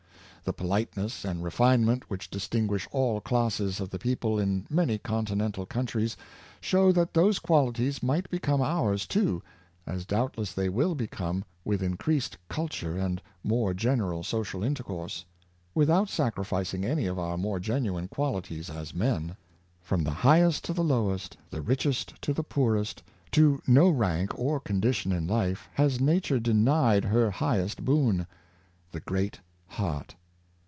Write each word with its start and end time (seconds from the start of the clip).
The 0.43 0.53
politeness 0.53 1.23
and 1.23 1.43
refinement 1.43 2.09
which 2.09 2.29
distinguish 2.31 2.87
all 2.91 3.21
classes 3.21 3.79
of 3.79 3.91
the 3.91 3.99
people 3.99 4.39
in 4.39 4.65
many 4.71 4.97
continental 4.97 5.67
countries 5.67 6.17
show 6.59 6.91
that 6.93 7.13
those 7.13 7.37
qualities 7.37 8.01
might 8.03 8.27
become 8.31 8.59
ours 8.59 9.05
too— 9.05 9.43
as 9.87 10.03
doubtless 10.03 10.51
they 10.51 10.67
will 10.67 10.95
become 10.95 11.45
with 11.63 11.83
increased 11.83 12.37
culture 12.49 12.97
and 12.97 13.21
more 13.43 13.73
gen 13.75 13.99
eral 13.99 14.25
social 14.25 14.63
intercourse— 14.63 15.23
without 15.75 16.09
sacrificing 16.09 16.83
any 16.85 17.05
of 17.05 17.19
our 17.19 17.37
more 17.37 17.59
genuine 17.59 18.07
qualities 18.07 18.67
as 18.69 18.95
men. 18.95 19.37
From 19.79 20.03
the 20.03 20.11
highest 20.11 20.65
to 20.65 20.73
the 20.73 20.83
lowest, 20.83 21.37
the 21.51 21.61
richest 21.61 22.19
to 22.23 22.33
the 22.33 22.43
poorest, 22.43 23.03
to 23.33 23.61
no 23.67 23.89
rank 23.89 24.37
or 24.39 24.59
con* 24.59 24.81
lition 24.81 25.15
in 25.15 25.27
life 25.27 25.69
has 25.75 26.01
nature 26.01 26.39
denied 26.39 27.05
her 27.05 27.29
highest 27.29 27.85
boon— 27.85 28.25
the 28.91 29.01
reat 29.07 29.35
heart. 29.67 30.15